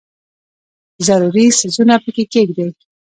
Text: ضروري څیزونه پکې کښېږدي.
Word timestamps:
ضروري 1.07 1.45
څیزونه 1.59 1.95
پکې 2.03 2.23
کښېږدي. 2.31 2.67